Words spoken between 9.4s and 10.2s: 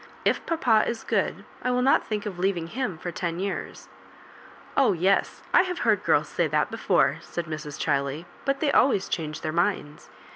their minds.